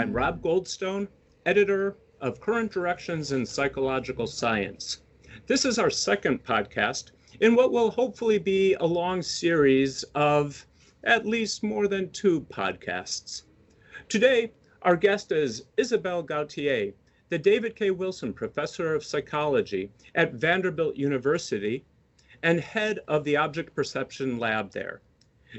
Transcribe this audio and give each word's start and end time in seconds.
I'm 0.00 0.08
hmm. 0.08 0.16
Rob 0.16 0.42
Goldstone, 0.42 1.08
editor 1.44 1.94
of 2.22 2.40
Current 2.40 2.72
Directions 2.72 3.32
in 3.32 3.44
Psychological 3.44 4.26
Science. 4.26 5.02
This 5.46 5.66
is 5.66 5.78
our 5.78 5.90
second 5.90 6.42
podcast 6.42 7.10
in 7.40 7.54
what 7.54 7.70
will 7.70 7.90
hopefully 7.90 8.38
be 8.38 8.72
a 8.80 8.86
long 8.86 9.20
series 9.20 10.02
of 10.14 10.66
at 11.04 11.26
least 11.26 11.62
more 11.62 11.86
than 11.86 12.10
two 12.12 12.40
podcasts. 12.40 13.42
Today, 14.08 14.52
our 14.80 14.96
guest 14.96 15.32
is 15.32 15.66
Isabelle 15.76 16.22
Gauthier, 16.22 16.94
the 17.28 17.38
David 17.38 17.76
K. 17.76 17.90
Wilson 17.90 18.32
Professor 18.32 18.94
of 18.94 19.04
Psychology 19.04 19.90
at 20.14 20.32
Vanderbilt 20.32 20.96
University 20.96 21.84
and 22.42 22.58
head 22.58 23.00
of 23.06 23.22
the 23.24 23.36
Object 23.36 23.74
Perception 23.74 24.38
Lab 24.38 24.70
there. 24.70 25.02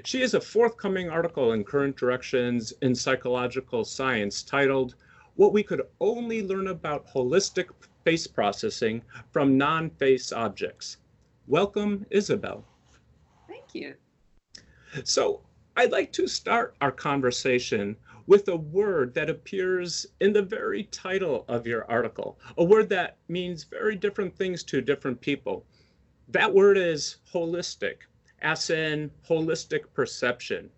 She 0.06 0.22
is 0.22 0.34
a 0.34 0.40
forthcoming 0.40 1.10
article 1.10 1.52
in 1.52 1.66
Current 1.66 1.98
Directions 1.98 2.72
in 2.82 2.96
Psychological 2.96 3.84
Science 3.84 4.42
titled, 4.42 4.96
What 5.36 5.52
We 5.52 5.64
Could 5.64 5.82
Only 6.00 6.42
Learn 6.42 6.68
About 6.68 7.06
Holistic 7.08 7.68
Face 8.06 8.26
Processing 8.26 9.02
from 9.32 9.58
Non 9.58 9.90
Face 9.90 10.32
Objects. 10.32 10.96
Welcome, 11.46 12.06
Isabelle. 12.10 12.64
Thank 13.50 13.76
you. 13.76 13.96
So, 15.04 15.42
I'd 15.76 15.92
like 15.92 16.14
to 16.14 16.26
start 16.26 16.78
our 16.80 16.94
conversation 16.94 17.98
with 18.28 18.48
a 18.48 18.56
word 18.56 19.14
that 19.16 19.30
appears 19.30 20.06
in 20.22 20.32
the 20.32 20.42
very 20.42 20.86
title 20.86 21.44
of 21.50 21.68
your 21.68 21.84
article, 21.92 22.40
a 22.58 22.64
word 22.64 22.88
that 22.90 23.18
means 23.28 23.66
very 23.66 23.98
different 23.98 24.38
things 24.38 24.64
to 24.64 24.80
different 24.80 25.20
people. 25.20 25.66
That 26.30 26.54
word 26.54 26.78
is 26.78 27.18
holistic, 27.34 28.04
as 28.42 28.70
in 28.70 29.12
holistic 29.28 29.84
perception. 29.94 30.70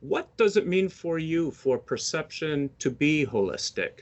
What 0.00 0.36
does 0.36 0.56
it 0.56 0.66
mean 0.66 0.88
for 0.88 1.18
you 1.18 1.50
for 1.50 1.78
perception 1.78 2.70
to 2.78 2.90
be 2.90 3.26
holistic? 3.26 4.00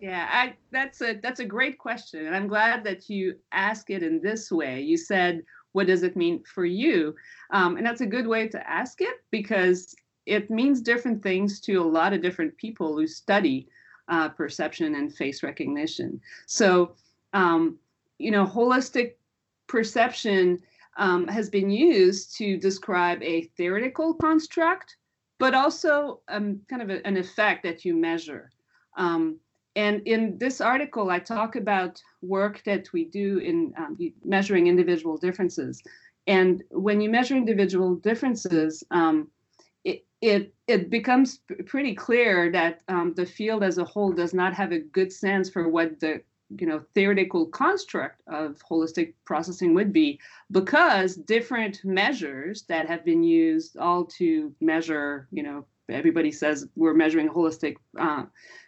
Yeah, 0.00 0.28
I, 0.30 0.54
that's 0.70 1.00
a 1.00 1.14
that's 1.22 1.40
a 1.40 1.44
great 1.44 1.78
question, 1.78 2.26
and 2.26 2.36
I'm 2.36 2.48
glad 2.48 2.84
that 2.84 3.08
you 3.08 3.36
ask 3.52 3.90
it 3.90 4.02
in 4.02 4.20
this 4.20 4.50
way. 4.50 4.80
You 4.80 4.96
said, 4.96 5.42
"What 5.72 5.86
does 5.86 6.02
it 6.02 6.16
mean 6.16 6.42
for 6.42 6.66
you?" 6.66 7.14
Um, 7.52 7.76
and 7.76 7.86
that's 7.86 8.02
a 8.02 8.06
good 8.06 8.26
way 8.26 8.48
to 8.48 8.70
ask 8.70 9.00
it 9.00 9.22
because 9.30 9.94
it 10.26 10.50
means 10.50 10.80
different 10.80 11.22
things 11.22 11.60
to 11.60 11.76
a 11.76 11.84
lot 11.84 12.12
of 12.12 12.22
different 12.22 12.56
people 12.56 12.96
who 12.96 13.06
study 13.06 13.68
uh, 14.08 14.28
perception 14.30 14.94
and 14.96 15.14
face 15.14 15.42
recognition. 15.42 16.20
So, 16.46 16.96
um, 17.32 17.78
you 18.18 18.30
know, 18.30 18.44
holistic 18.44 19.14
perception 19.66 20.60
um, 20.96 21.26
has 21.28 21.50
been 21.50 21.70
used 21.70 22.36
to 22.38 22.56
describe 22.56 23.22
a 23.22 23.42
theoretical 23.56 24.14
construct, 24.14 24.96
but 25.38 25.54
also 25.54 26.20
um, 26.28 26.60
kind 26.68 26.82
of 26.82 26.90
a, 26.90 27.06
an 27.06 27.16
effect 27.16 27.62
that 27.64 27.84
you 27.84 27.94
measure. 27.94 28.50
Um, 28.96 29.38
and 29.76 30.02
in 30.06 30.38
this 30.38 30.60
article, 30.60 31.10
I 31.10 31.18
talk 31.18 31.56
about 31.56 32.00
work 32.22 32.62
that 32.64 32.92
we 32.92 33.04
do 33.06 33.38
in 33.38 33.74
um, 33.76 33.98
measuring 34.24 34.68
individual 34.68 35.16
differences. 35.16 35.82
And 36.26 36.62
when 36.70 37.00
you 37.00 37.10
measure 37.10 37.36
individual 37.36 37.96
differences, 37.96 38.84
um, 38.92 39.28
it, 39.82 40.06
it, 40.22 40.54
it 40.68 40.90
becomes 40.90 41.40
pretty 41.66 41.94
clear 41.94 42.50
that 42.52 42.82
um, 42.88 43.14
the 43.14 43.26
field 43.26 43.64
as 43.64 43.78
a 43.78 43.84
whole 43.84 44.12
does 44.12 44.32
not 44.32 44.54
have 44.54 44.72
a 44.72 44.78
good 44.78 45.12
sense 45.12 45.50
for 45.50 45.68
what 45.68 45.98
the 46.00 46.22
you 46.58 46.66
know 46.66 46.82
theoretical 46.94 47.46
construct 47.46 48.22
of 48.28 48.60
holistic 48.70 49.14
processing 49.24 49.74
would 49.74 49.92
be 49.92 50.18
because 50.50 51.16
different 51.16 51.84
measures 51.84 52.62
that 52.62 52.86
have 52.86 53.04
been 53.04 53.22
used 53.22 53.76
all 53.76 54.04
to 54.04 54.54
measure 54.60 55.28
you 55.30 55.42
know 55.42 55.64
everybody 55.88 56.30
says 56.30 56.66
we're 56.76 56.94
measuring 56.94 57.28
holistic 57.28 57.76
uh, 57.98 58.24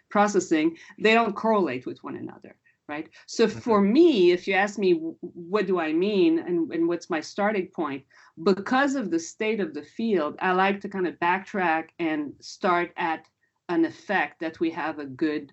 processing 0.09 0.75
they 0.99 1.13
don't 1.13 1.35
correlate 1.35 1.85
with 1.85 2.03
one 2.03 2.15
another 2.15 2.55
right 2.87 3.09
so 3.25 3.45
okay. 3.45 3.59
for 3.59 3.81
me 3.81 4.31
if 4.31 4.47
you 4.47 4.53
ask 4.53 4.77
me 4.77 4.93
what 5.21 5.67
do 5.67 5.79
i 5.79 5.91
mean 5.91 6.39
and, 6.39 6.71
and 6.71 6.87
what's 6.87 7.09
my 7.09 7.19
starting 7.19 7.67
point 7.67 8.03
because 8.43 8.95
of 8.95 9.11
the 9.11 9.19
state 9.19 9.59
of 9.59 9.73
the 9.73 9.83
field 9.83 10.35
i 10.39 10.51
like 10.51 10.79
to 10.79 10.89
kind 10.89 11.07
of 11.07 11.15
backtrack 11.15 11.89
and 11.99 12.33
start 12.39 12.91
at 12.97 13.25
an 13.69 13.83
effect 13.83 14.39
that 14.39 14.59
we 14.59 14.71
have 14.71 14.99
a 14.99 15.05
good 15.05 15.51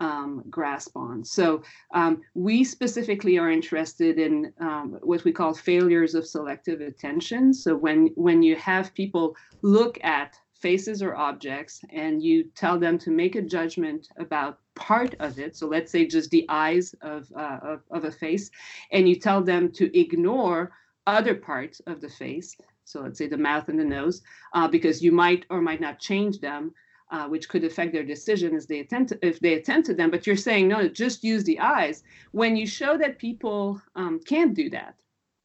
um, 0.00 0.44
grasp 0.50 0.96
on. 0.96 1.24
So 1.24 1.62
um, 1.94 2.22
we 2.34 2.64
specifically 2.64 3.38
are 3.38 3.50
interested 3.50 4.18
in 4.18 4.52
um, 4.60 4.98
what 5.02 5.24
we 5.24 5.32
call 5.32 5.54
failures 5.54 6.14
of 6.14 6.26
selective 6.26 6.80
attention. 6.80 7.54
So 7.54 7.76
when 7.76 8.08
when 8.14 8.42
you 8.42 8.56
have 8.56 8.94
people 8.94 9.36
look 9.62 9.98
at 10.04 10.36
faces 10.60 11.02
or 11.02 11.14
objects 11.14 11.82
and 11.90 12.22
you 12.22 12.44
tell 12.54 12.78
them 12.78 12.98
to 12.98 13.10
make 13.10 13.36
a 13.36 13.42
judgment 13.42 14.08
about 14.18 14.58
part 14.74 15.14
of 15.20 15.38
it 15.38 15.54
so 15.54 15.66
let's 15.66 15.92
say 15.92 16.06
just 16.06 16.30
the 16.30 16.46
eyes 16.48 16.94
of, 17.02 17.30
uh, 17.36 17.58
of, 17.62 17.82
of 17.90 18.04
a 18.04 18.10
face 18.10 18.50
and 18.90 19.08
you 19.08 19.16
tell 19.16 19.42
them 19.42 19.70
to 19.70 19.98
ignore 19.98 20.72
other 21.06 21.34
parts 21.34 21.80
of 21.86 22.00
the 22.00 22.08
face 22.08 22.56
so 22.84 23.02
let's 23.02 23.18
say 23.18 23.26
the 23.26 23.36
mouth 23.36 23.68
and 23.68 23.78
the 23.78 23.84
nose 23.84 24.22
uh, 24.54 24.66
because 24.66 25.02
you 25.02 25.12
might 25.12 25.44
or 25.50 25.60
might 25.60 25.80
not 25.80 25.98
change 25.98 26.40
them 26.40 26.72
uh, 27.10 27.26
which 27.28 27.48
could 27.48 27.64
affect 27.64 27.92
their 27.92 28.04
decision 28.04 28.54
as 28.54 28.66
they 28.66 28.80
attend 28.80 29.08
to, 29.08 29.18
if 29.26 29.40
they 29.40 29.54
attend 29.54 29.84
to 29.84 29.94
them. 29.94 30.10
But 30.10 30.26
you're 30.26 30.36
saying 30.36 30.68
no, 30.68 30.88
just 30.88 31.24
use 31.24 31.44
the 31.44 31.60
eyes. 31.60 32.02
When 32.32 32.56
you 32.56 32.66
show 32.66 32.96
that 32.98 33.18
people 33.18 33.80
um, 33.94 34.20
can't 34.20 34.54
do 34.54 34.70
that, 34.70 34.94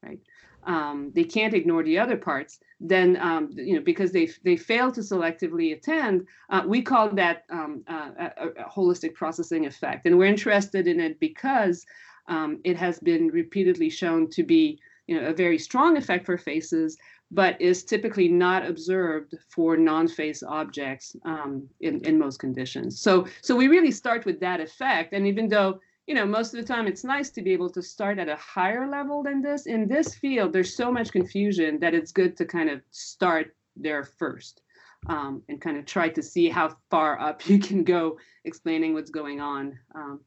right? 0.02 0.20
Um, 0.64 1.10
they 1.14 1.24
can't 1.24 1.54
ignore 1.54 1.82
the 1.82 1.98
other 1.98 2.16
parts. 2.16 2.60
Then 2.80 3.16
um, 3.20 3.50
you 3.52 3.76
know 3.76 3.82
because 3.82 4.12
they 4.12 4.28
they 4.44 4.56
fail 4.56 4.90
to 4.92 5.00
selectively 5.00 5.72
attend, 5.72 6.26
uh, 6.50 6.62
we 6.66 6.82
call 6.82 7.10
that 7.10 7.44
um, 7.50 7.84
uh, 7.88 8.10
a, 8.18 8.46
a, 8.48 8.70
holistic 8.70 9.14
processing 9.14 9.66
effect, 9.66 10.06
and 10.06 10.18
we're 10.18 10.26
interested 10.26 10.86
in 10.88 11.00
it 11.00 11.20
because 11.20 11.84
um, 12.28 12.60
it 12.64 12.76
has 12.76 12.98
been 13.00 13.28
repeatedly 13.28 13.90
shown 13.90 14.28
to 14.30 14.42
be 14.42 14.80
you 15.06 15.20
know 15.20 15.28
a 15.28 15.32
very 15.32 15.58
strong 15.58 15.96
effect 15.96 16.26
for 16.26 16.36
faces 16.36 16.96
but 17.32 17.58
is 17.60 17.82
typically 17.82 18.28
not 18.28 18.64
observed 18.66 19.34
for 19.48 19.76
non-face 19.76 20.42
objects 20.42 21.16
um, 21.24 21.66
in, 21.80 22.04
in 22.04 22.18
most 22.18 22.38
conditions. 22.38 23.00
So, 23.00 23.26
so 23.40 23.56
we 23.56 23.68
really 23.68 23.90
start 23.90 24.26
with 24.26 24.38
that 24.40 24.60
effect. 24.60 25.14
And 25.14 25.26
even 25.26 25.48
though, 25.48 25.80
you 26.06 26.14
know, 26.14 26.26
most 26.26 26.52
of 26.52 26.60
the 26.60 26.66
time 26.66 26.86
it's 26.86 27.04
nice 27.04 27.30
to 27.30 27.42
be 27.42 27.54
able 27.54 27.70
to 27.70 27.82
start 27.82 28.18
at 28.18 28.28
a 28.28 28.36
higher 28.36 28.86
level 28.86 29.22
than 29.22 29.40
this, 29.40 29.64
in 29.64 29.88
this 29.88 30.14
field, 30.14 30.52
there's 30.52 30.76
so 30.76 30.92
much 30.92 31.10
confusion 31.10 31.78
that 31.80 31.94
it's 31.94 32.12
good 32.12 32.36
to 32.36 32.44
kind 32.44 32.68
of 32.68 32.82
start 32.90 33.56
there 33.76 34.04
first 34.04 34.60
um, 35.06 35.42
and 35.48 35.58
kind 35.58 35.78
of 35.78 35.86
try 35.86 36.10
to 36.10 36.22
see 36.22 36.50
how 36.50 36.76
far 36.90 37.18
up 37.18 37.46
you 37.48 37.58
can 37.58 37.82
go 37.82 38.18
explaining 38.44 38.92
what's 38.92 39.10
going 39.10 39.40
on, 39.40 39.78
um, 39.94 40.20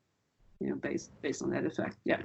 you 0.59 0.69
know, 0.69 0.75
based, 0.75 1.11
based 1.21 1.43
on 1.43 1.51
that 1.51 1.65
effect. 1.65 1.97
Yeah. 2.03 2.23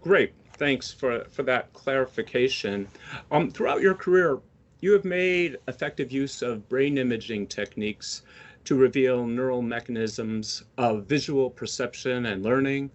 Great. 0.00 0.32
Thanks 0.54 0.92
for, 0.92 1.24
for 1.30 1.42
that 1.44 1.72
clarification. 1.72 2.88
Um, 3.30 3.50
throughout 3.50 3.80
your 3.80 3.94
career, 3.94 4.38
you 4.80 4.92
have 4.92 5.04
made 5.04 5.56
effective 5.66 6.12
use 6.12 6.42
of 6.42 6.68
brain 6.68 6.98
imaging 6.98 7.46
techniques 7.48 8.22
to 8.64 8.76
reveal 8.76 9.26
neural 9.26 9.62
mechanisms 9.62 10.64
of 10.76 11.06
visual 11.06 11.50
perception 11.50 12.26
and 12.26 12.42
learning. 12.42 12.90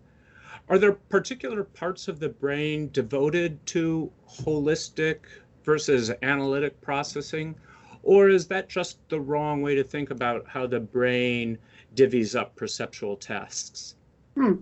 Are 0.70 0.78
there 0.78 0.94
particular 0.94 1.64
parts 1.64 2.08
of 2.08 2.20
the 2.20 2.30
brain 2.30 2.90
devoted 2.92 3.66
to 3.68 4.12
holistic 4.30 5.20
versus 5.64 6.12
analytic 6.22 6.80
processing? 6.82 7.56
Or 8.04 8.30
is 8.30 8.48
that 8.48 8.70
just 8.70 8.98
the 9.10 9.20
wrong 9.20 9.62
way 9.62 9.76
to 9.76 9.84
think 9.84 10.12
about 10.12 10.46
how 10.48 10.68
the 10.68 10.80
brain 10.80 11.58
divvies 11.96 12.38
up 12.40 12.56
perceptual 12.56 13.18
tasks? 13.18 13.96
Hmm. 14.36 14.54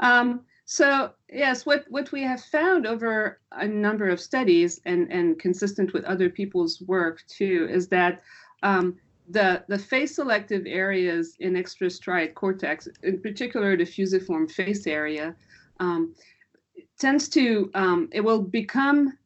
Um, 0.00 0.44
so 0.70 1.12
yes, 1.32 1.64
what, 1.64 1.86
what 1.88 2.12
we 2.12 2.20
have 2.24 2.44
found 2.44 2.86
over 2.86 3.40
a 3.52 3.66
number 3.66 4.10
of 4.10 4.20
studies 4.20 4.82
and, 4.84 5.10
and 5.10 5.38
consistent 5.38 5.94
with 5.94 6.04
other 6.04 6.28
people's 6.28 6.82
work 6.82 7.24
too 7.26 7.66
is 7.70 7.88
that 7.88 8.20
um, 8.62 8.94
the, 9.30 9.64
the 9.68 9.78
face 9.78 10.16
selective 10.16 10.64
areas 10.66 11.36
in 11.40 11.56
extrastriate 11.56 12.34
cortex, 12.34 12.86
in 13.02 13.18
particular 13.22 13.78
the 13.78 13.86
fusiform 13.86 14.46
face 14.46 14.86
area, 14.86 15.34
um, 15.80 16.14
tends 16.98 17.30
to, 17.30 17.70
um, 17.72 18.10
it 18.12 18.20
will 18.20 18.42
become 18.42 19.16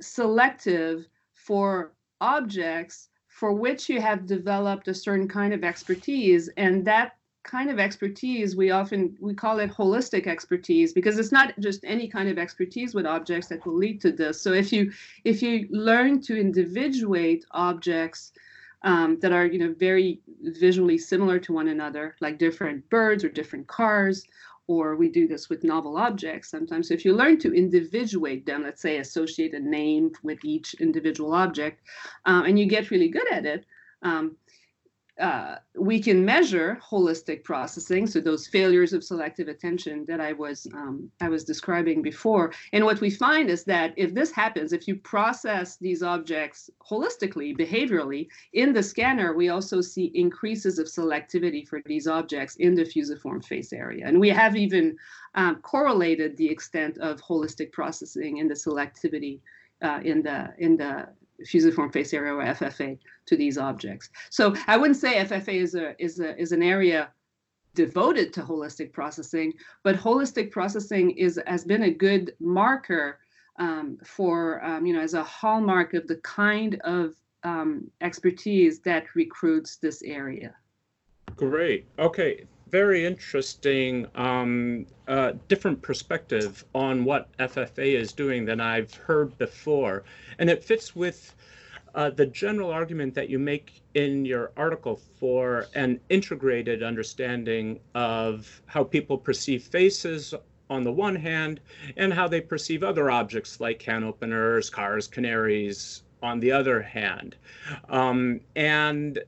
selective 0.00 1.06
for 1.34 1.92
objects 2.20 3.10
for 3.28 3.52
which 3.52 3.88
you 3.88 4.00
have 4.00 4.26
developed 4.26 4.88
a 4.88 4.94
certain 4.94 5.28
kind 5.28 5.54
of 5.54 5.62
expertise 5.62 6.50
and 6.56 6.84
that 6.84 7.12
kind 7.44 7.70
of 7.70 7.78
expertise 7.78 8.56
we 8.56 8.70
often 8.70 9.16
we 9.20 9.34
call 9.34 9.58
it 9.60 9.70
holistic 9.70 10.26
expertise 10.26 10.92
because 10.92 11.18
it's 11.18 11.30
not 11.30 11.52
just 11.60 11.84
any 11.84 12.08
kind 12.08 12.28
of 12.28 12.38
expertise 12.38 12.94
with 12.94 13.06
objects 13.06 13.48
that 13.48 13.64
will 13.64 13.76
lead 13.76 14.00
to 14.00 14.10
this. 14.10 14.40
So 14.40 14.52
if 14.52 14.72
you 14.72 14.90
if 15.24 15.42
you 15.42 15.68
learn 15.70 16.20
to 16.22 16.40
individuate 16.40 17.44
objects 17.52 18.32
um, 18.82 19.18
that 19.20 19.32
are 19.32 19.46
you 19.46 19.58
know 19.58 19.74
very 19.78 20.20
visually 20.42 20.98
similar 20.98 21.38
to 21.40 21.52
one 21.52 21.68
another 21.68 22.16
like 22.20 22.38
different 22.38 22.88
birds 22.90 23.24
or 23.24 23.28
different 23.28 23.66
cars 23.66 24.24
or 24.66 24.96
we 24.96 25.10
do 25.10 25.28
this 25.28 25.50
with 25.50 25.64
novel 25.64 25.96
objects 25.98 26.50
sometimes 26.50 26.88
so 26.88 26.94
if 26.94 27.04
you 27.04 27.14
learn 27.14 27.38
to 27.38 27.52
individuate 27.52 28.46
them 28.46 28.62
let's 28.62 28.80
say 28.80 28.98
associate 28.98 29.54
a 29.54 29.60
name 29.60 30.10
with 30.22 30.38
each 30.44 30.74
individual 30.74 31.34
object 31.34 31.80
um, 32.24 32.44
and 32.44 32.58
you 32.58 32.66
get 32.66 32.90
really 32.90 33.08
good 33.08 33.30
at 33.32 33.44
it 33.44 33.64
um, 34.02 34.36
uh, 35.20 35.56
we 35.76 36.02
can 36.02 36.24
measure 36.24 36.76
holistic 36.82 37.44
processing, 37.44 38.04
so 38.06 38.18
those 38.18 38.48
failures 38.48 38.92
of 38.92 39.04
selective 39.04 39.46
attention 39.46 40.04
that 40.08 40.20
I 40.20 40.32
was 40.32 40.66
um, 40.74 41.08
I 41.20 41.28
was 41.28 41.44
describing 41.44 42.02
before. 42.02 42.52
And 42.72 42.84
what 42.84 43.00
we 43.00 43.10
find 43.10 43.48
is 43.48 43.62
that 43.64 43.94
if 43.96 44.12
this 44.12 44.32
happens, 44.32 44.72
if 44.72 44.88
you 44.88 44.96
process 44.96 45.76
these 45.76 46.02
objects 46.02 46.68
holistically, 46.90 47.56
behaviorally 47.56 48.26
in 48.54 48.72
the 48.72 48.82
scanner, 48.82 49.34
we 49.34 49.50
also 49.50 49.80
see 49.80 50.10
increases 50.14 50.80
of 50.80 50.86
selectivity 50.86 51.66
for 51.66 51.80
these 51.86 52.08
objects 52.08 52.56
in 52.56 52.74
the 52.74 52.84
fusiform 52.84 53.40
face 53.40 53.72
area. 53.72 54.04
And 54.06 54.18
we 54.18 54.30
have 54.30 54.56
even 54.56 54.96
um, 55.36 55.56
correlated 55.62 56.36
the 56.36 56.50
extent 56.50 56.98
of 56.98 57.20
holistic 57.20 57.70
processing 57.70 58.40
and 58.40 58.50
the 58.50 58.54
selectivity 58.54 59.38
uh, 59.80 60.00
in 60.02 60.22
the 60.22 60.52
in 60.58 60.76
the 60.76 61.06
fusiform 61.46 61.90
face 61.90 62.12
area 62.12 62.32
or 62.32 62.42
FFA 62.42 62.98
to 63.26 63.36
these 63.36 63.58
objects. 63.58 64.10
So 64.30 64.54
I 64.66 64.76
wouldn't 64.76 64.98
say 64.98 65.16
FFA 65.16 65.54
is 65.54 65.74
a 65.74 65.94
is 66.02 66.20
a 66.20 66.38
is 66.40 66.52
an 66.52 66.62
area 66.62 67.10
devoted 67.74 68.32
to 68.34 68.42
holistic 68.42 68.92
processing, 68.92 69.52
but 69.82 69.96
holistic 69.96 70.50
processing 70.50 71.10
is 71.12 71.40
has 71.46 71.64
been 71.64 71.84
a 71.84 71.90
good 71.90 72.34
marker 72.40 73.18
um, 73.58 73.98
for 74.04 74.64
um, 74.64 74.86
you 74.86 74.94
know 74.94 75.00
as 75.00 75.14
a 75.14 75.22
hallmark 75.22 75.94
of 75.94 76.06
the 76.06 76.16
kind 76.16 76.80
of 76.84 77.14
um, 77.42 77.90
expertise 78.00 78.80
that 78.80 79.04
recruits 79.14 79.76
this 79.76 80.02
area. 80.02 80.54
Great. 81.36 81.86
Okay. 81.98 82.46
Very 82.74 83.06
interesting, 83.06 84.08
um, 84.16 84.86
uh, 85.06 85.34
different 85.46 85.80
perspective 85.80 86.64
on 86.74 87.04
what 87.04 87.28
FFA 87.38 87.94
is 87.94 88.12
doing 88.12 88.44
than 88.44 88.60
I've 88.60 88.92
heard 88.92 89.38
before. 89.38 90.02
And 90.40 90.50
it 90.50 90.64
fits 90.64 90.96
with 90.96 91.36
uh, 91.94 92.10
the 92.10 92.26
general 92.26 92.72
argument 92.72 93.14
that 93.14 93.28
you 93.30 93.38
make 93.38 93.80
in 93.94 94.24
your 94.24 94.50
article 94.56 94.96
for 95.20 95.66
an 95.76 96.00
integrated 96.08 96.82
understanding 96.82 97.78
of 97.94 98.60
how 98.66 98.82
people 98.82 99.18
perceive 99.18 99.62
faces 99.62 100.34
on 100.68 100.82
the 100.82 100.90
one 100.90 101.14
hand 101.14 101.60
and 101.96 102.12
how 102.12 102.26
they 102.26 102.40
perceive 102.40 102.82
other 102.82 103.08
objects 103.08 103.60
like 103.60 103.78
can 103.78 104.02
openers, 104.02 104.68
cars, 104.68 105.06
canaries 105.06 106.02
on 106.24 106.40
the 106.40 106.50
other 106.50 106.82
hand. 106.82 107.36
Um, 107.88 108.40
and 108.56 109.22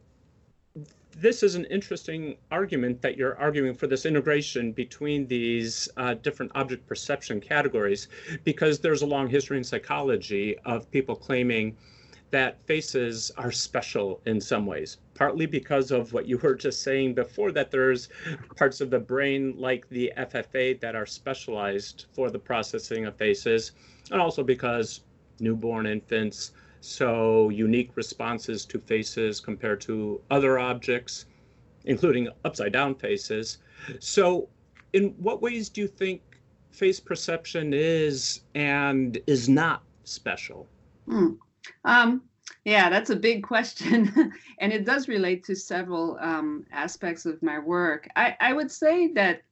this 1.19 1.43
is 1.43 1.55
an 1.55 1.65
interesting 1.67 2.37
argument 2.51 3.01
that 3.01 3.17
you're 3.17 3.39
arguing 3.39 3.75
for 3.75 3.87
this 3.87 4.05
integration 4.05 4.71
between 4.71 5.27
these 5.27 5.89
uh, 5.97 6.13
different 6.13 6.53
object 6.55 6.87
perception 6.87 7.41
categories 7.41 8.09
because 8.45 8.79
there's 8.81 9.01
a 9.01 9.07
long 9.07 9.27
history 9.27 9.57
in 9.57 9.65
psychology 9.65 10.59
of 10.67 10.91
people 10.91 11.17
claiming 11.17 11.75
that 12.33 12.59
faces 12.67 13.31
are 13.39 13.51
special 13.51 14.21
in 14.27 14.41
some 14.41 14.67
ways, 14.67 14.99
partly 15.15 15.47
because 15.47 15.91
of 15.91 16.13
what 16.13 16.27
you 16.27 16.37
were 16.37 16.55
just 16.55 16.83
saying 16.83 17.15
before, 17.15 17.51
that 17.51 17.71
there's 17.71 18.11
parts 18.57 18.83
of 18.83 18.91
the 18.91 18.99
brain 18.99 19.55
like 19.57 19.89
the 19.89 20.13
FFA 20.19 20.79
that 20.81 20.95
are 20.95 21.07
specialized 21.07 22.07
for 22.13 22.31
the 22.31 22.39
processing 22.39 23.07
of 23.07 23.17
faces, 23.17 23.73
and 24.11 24.21
also 24.21 24.43
because 24.43 25.01
newborn 25.41 25.87
infants 25.87 26.53
so 26.81 27.49
unique 27.51 27.97
responses 27.97 28.65
to 28.67 28.79
faces 28.79 29.41
compared 29.41 29.81
to 29.83 30.21
other 30.31 30.59
objects, 30.59 31.27
including 31.85 32.29
upside 32.45 32.73
down 32.73 32.95
faces. 32.95 33.59
So, 34.01 34.49
in 34.93 35.11
what 35.19 35.43
ways 35.43 35.69
do 35.69 35.81
you 35.81 35.89
think 35.89 36.23
face 36.71 37.01
perception 37.01 37.73
is 37.73 38.43
and 38.55 39.19
is 39.27 39.49
not 39.49 39.83
special? 40.05 40.67
Hmm. 41.07 41.33
Um, 41.85 42.23
yeah, 42.65 42.91
that's 42.91 43.11
a 43.11 43.17
big 43.17 43.43
question. 43.43 44.33
and 44.59 44.73
it 44.73 44.85
does 44.85 45.09
relate 45.09 45.45
to 45.45 45.55
several 45.55 46.19
um, 46.21 46.67
aspects 46.73 47.25
of 47.27 47.43
my 47.43 47.59
work. 47.59 48.09
I, 48.17 48.37
I 48.41 48.53
would 48.53 48.71
say 48.71 49.13
that 49.13 49.43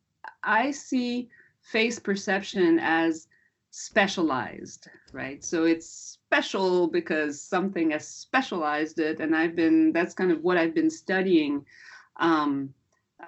I 0.43 0.71
see 0.71 1.29
face 1.63 1.99
perception 1.99 2.79
as 2.81 3.29
specialized, 3.71 4.89
right? 5.13 5.43
So 5.43 5.65
it's 5.65 6.19
special 6.35 6.89
because 6.89 7.41
something 7.41 7.93
has 7.93 8.09
specialized 8.09 8.99
it, 8.99 9.21
and 9.21 9.37
I've 9.37 9.55
been 9.55 9.93
that's 9.93 10.15
kind 10.15 10.33
of 10.33 10.43
what 10.43 10.57
I've 10.57 10.75
been 10.75 10.91
studying, 10.91 11.65
um, 12.17 12.75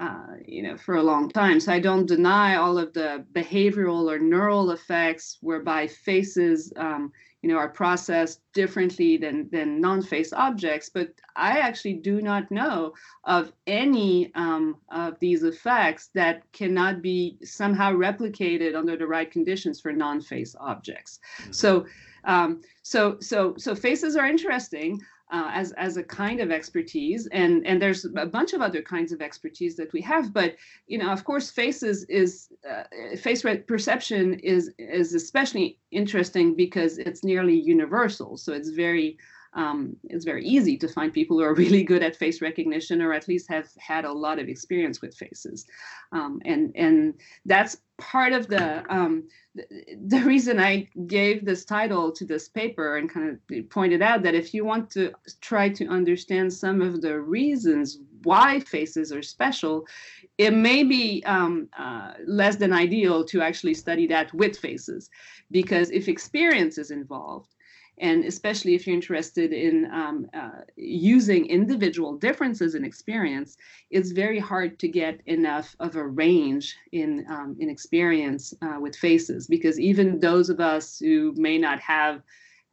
uh, 0.01 0.35
you 0.45 0.63
know, 0.65 0.77
for 0.77 0.97
a 0.97 1.03
long 1.03 1.29
time. 1.29 1.61
So 1.61 1.73
I 1.73 1.79
don't 1.79 2.07
deny 2.07 2.57
all 2.57 2.79
of 2.79 2.93
the 2.93 3.25
behavioral 3.33 4.11
or 4.11 4.19
neural 4.19 4.73
effects 4.73 5.39
whereby 5.41 5.87
faces, 5.87 6.73
um, 6.77 7.13
you 7.43 7.49
know, 7.49 7.59
are 7.59 7.69
processed 7.69 8.41
differently 8.53 9.17
than 9.17 9.49
than 9.53 9.81
non-face 9.81 10.33
objects. 10.33 10.89
But 10.93 11.11
I 11.37 11.61
actually 11.61 11.95
do 12.11 12.21
not 12.21 12.51
know 12.51 12.93
of 13.23 13.53
any 13.69 14.33
um, 14.35 14.79
of 14.91 15.17
these 15.21 15.45
effects 15.45 16.11
that 16.15 16.43
cannot 16.51 17.03
be 17.03 17.39
somehow 17.45 17.93
replicated 17.93 18.75
under 18.75 18.97
the 18.97 19.07
right 19.07 19.31
conditions 19.31 19.81
for 19.81 19.93
non-face 19.93 20.57
objects. 20.59 21.21
Mm-hmm. 21.21 21.53
So. 21.53 21.87
Um, 22.27 22.61
so 22.83 23.19
so 23.21 23.55
so 23.57 23.75
faces 23.75 24.17
are 24.17 24.27
interesting 24.27 25.01
uh, 25.31 25.51
as 25.53 25.73
as 25.73 25.97
a 25.97 26.03
kind 26.03 26.41
of 26.41 26.51
expertise, 26.51 27.27
and 27.29 27.67
and 27.67 27.81
there's 27.81 28.05
a 28.05 28.27
bunch 28.27 28.53
of 28.53 28.61
other 28.61 28.83
kinds 28.83 29.13
of 29.13 29.23
expertise 29.23 29.77
that 29.77 29.93
we 29.93 30.01
have. 30.03 30.33
But 30.33 30.57
you 30.87 30.99
know, 30.99 31.11
of 31.11 31.25
course, 31.25 31.51
faces 31.51 32.05
is 32.05 32.49
uh, 32.69 32.85
face 33.17 33.45
perception 33.67 34.35
is 34.41 34.73
is 34.79 35.15
especially 35.15 35.79
interesting 35.91 36.55
because 36.55 36.99
it's 36.99 37.25
nearly 37.25 37.59
universal. 37.59 38.37
So 38.37 38.53
it's 38.53 38.71
very 38.71 39.19
um, 39.57 39.97
it's 40.05 40.25
very 40.25 40.45
easy 40.45 40.77
to 40.77 40.87
find 40.87 41.13
people 41.13 41.39
who 41.39 41.43
are 41.43 41.55
really 41.63 41.83
good 41.83 42.03
at 42.03 42.15
face 42.15 42.41
recognition 42.41 43.03
or 43.03 43.13
at 43.13 43.27
least 43.27 43.49
have 43.51 43.69
had 43.79 44.05
a 44.05 44.13
lot 44.13 44.39
of 44.39 44.49
experience 44.49 45.01
with 45.03 45.17
faces. 45.17 45.67
Um, 46.13 46.41
and, 46.45 46.73
and 46.77 47.15
that's 47.47 47.79
part 47.99 48.35
of 48.35 48.47
the, 48.47 48.85
um, 48.95 49.27
the, 49.55 49.65
the 50.07 50.21
reason 50.21 50.61
I 50.61 50.87
gave 51.07 51.45
this 51.45 51.65
title 51.65 52.13
to 52.13 52.27
this 52.27 52.49
paper 52.51 52.99
and 52.99 53.11
kind 53.11 53.31
of 53.31 53.71
pointed 53.71 54.03
out 54.03 54.23
that 54.23 54.35
if 54.35 54.53
you 54.53 54.67
want 54.67 54.91
to 54.91 55.13
try 55.41 55.71
to 55.71 55.87
understand 55.87 56.53
some 56.53 56.83
of 56.83 57.01
the 57.01 57.19
reasons 57.19 57.99
why 58.23 58.61
faces 58.61 59.13
are 59.13 59.23
special, 59.23 59.87
it 60.37 60.53
may 60.53 60.83
be 60.83 61.23
um, 61.25 61.69
uh, 61.79 62.13
less 62.27 62.57
than 62.57 62.73
ideal 62.73 63.25
to 63.25 63.41
actually 63.41 63.73
study 63.73 64.07
that 64.09 64.33
with 64.35 64.59
faces 64.59 65.09
because 65.51 65.91
if 65.91 66.09
experience 66.09 66.77
is 66.77 66.91
involved, 66.91 67.56
and 67.99 68.25
especially 68.25 68.75
if 68.75 68.87
you're 68.87 68.95
interested 68.95 69.53
in 69.53 69.91
um, 69.91 70.29
uh, 70.35 70.61
using 70.77 71.47
individual 71.47 72.17
differences 72.17 72.75
in 72.75 72.85
experience, 72.85 73.57
it's 73.91 74.11
very 74.11 74.39
hard 74.39 74.79
to 74.81 74.89
get 74.89 75.21
enough 75.27 75.75
of 75.81 75.97
a 75.97 76.07
range 76.07 76.77
in 76.93 77.25
um, 77.31 77.57
in 77.59 77.71
experience 77.71 78.53
uh, 78.61 78.79
with 78.79 78.95
faces. 78.97 79.47
Because 79.47 79.81
even 79.81 80.21
those 80.21 80.51
of 80.51 80.61
us 80.61 80.99
who 80.99 81.33
may 81.37 81.57
not 81.57 81.81
have 81.81 82.23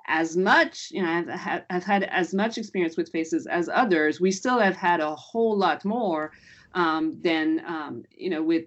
as 0.08 0.36
much, 0.36 0.90
you 0.92 1.02
know, 1.02 1.08
have, 1.08 1.30
have, 1.30 1.64
have 1.70 1.84
had 1.86 2.04
as 2.04 2.34
much 2.34 2.58
experience 2.58 2.98
with 2.98 3.10
faces 3.10 3.48
as 3.48 3.70
others, 3.70 4.20
we 4.20 4.32
still 4.32 4.60
have 4.60 4.76
had 4.76 5.00
a 5.00 5.16
whole 5.16 5.58
lot 5.58 5.86
more 5.86 6.32
um, 6.74 7.18
than 7.22 7.62
um, 7.66 8.04
you 8.12 8.30
know 8.30 8.44
with 8.44 8.66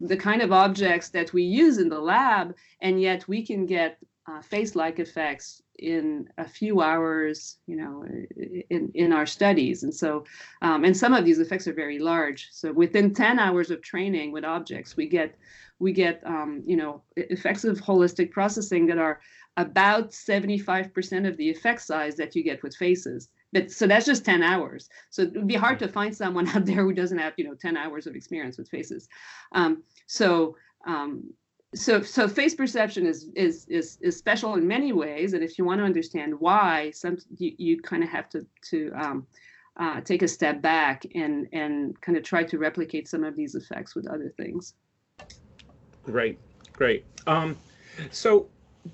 the 0.00 0.16
kind 0.16 0.42
of 0.42 0.50
objects 0.50 1.10
that 1.10 1.32
we 1.32 1.44
use 1.44 1.78
in 1.78 1.88
the 1.88 2.00
lab, 2.00 2.56
and 2.80 3.00
yet 3.00 3.28
we 3.28 3.46
can 3.46 3.66
get 3.66 3.98
uh, 4.26 4.40
face-like 4.40 4.98
effects 4.98 5.62
in 5.78 6.28
a 6.38 6.48
few 6.48 6.80
hours, 6.80 7.58
you 7.66 7.76
know, 7.76 8.04
in, 8.70 8.90
in 8.94 9.12
our 9.12 9.26
studies. 9.26 9.82
And 9.82 9.94
so, 9.94 10.24
um, 10.62 10.84
and 10.84 10.96
some 10.96 11.12
of 11.12 11.24
these 11.24 11.40
effects 11.40 11.68
are 11.68 11.74
very 11.74 11.98
large. 11.98 12.48
So 12.52 12.72
within 12.72 13.12
10 13.12 13.38
hours 13.38 13.70
of 13.70 13.82
training 13.82 14.32
with 14.32 14.44
objects, 14.44 14.96
we 14.96 15.08
get, 15.08 15.34
we 15.78 15.92
get, 15.92 16.22
um, 16.24 16.62
you 16.64 16.76
know, 16.76 17.02
effects 17.16 17.64
of 17.64 17.80
holistic 17.80 18.30
processing 18.30 18.86
that 18.86 18.98
are 18.98 19.20
about 19.56 20.10
75% 20.10 21.28
of 21.28 21.36
the 21.36 21.50
effect 21.50 21.82
size 21.82 22.16
that 22.16 22.34
you 22.34 22.42
get 22.42 22.62
with 22.62 22.74
faces. 22.74 23.28
But 23.52 23.70
so 23.70 23.86
that's 23.86 24.06
just 24.06 24.24
10 24.24 24.42
hours. 24.42 24.88
So 25.10 25.22
it 25.22 25.34
would 25.34 25.46
be 25.46 25.54
hard 25.54 25.78
to 25.80 25.88
find 25.88 26.14
someone 26.14 26.48
out 26.54 26.64
there 26.64 26.82
who 26.82 26.94
doesn't 26.94 27.18
have, 27.18 27.34
you 27.36 27.44
know, 27.44 27.54
10 27.54 27.76
hours 27.76 28.06
of 28.06 28.16
experience 28.16 28.56
with 28.56 28.68
faces. 28.68 29.08
Um, 29.52 29.82
so, 30.06 30.56
um, 30.86 31.32
so 31.74 32.02
so 32.02 32.28
face 32.28 32.54
perception 32.54 33.06
is 33.06 33.28
is 33.34 33.66
is 33.68 33.98
is 34.00 34.16
special 34.16 34.54
in 34.54 34.66
many 34.66 34.92
ways. 34.92 35.34
And 35.34 35.42
if 35.42 35.58
you 35.58 35.64
want 35.64 35.80
to 35.80 35.84
understand 35.84 36.38
why 36.38 36.90
some 36.92 37.18
you, 37.36 37.52
you 37.58 37.80
kind 37.80 38.02
of 38.02 38.10
have 38.10 38.28
to 38.30 38.46
to 38.70 38.92
um, 38.96 39.26
uh, 39.78 40.00
take 40.00 40.22
a 40.22 40.28
step 40.28 40.62
back 40.62 41.04
and 41.14 41.46
and 41.52 42.00
kind 42.00 42.16
of 42.16 42.24
try 42.24 42.44
to 42.44 42.58
replicate 42.58 43.08
some 43.08 43.24
of 43.24 43.36
these 43.36 43.54
effects 43.54 43.94
with 43.94 44.06
other 44.06 44.32
things. 44.36 44.74
Great 46.04 46.38
great. 46.72 47.04
Um, 47.26 47.56
so 48.10 48.48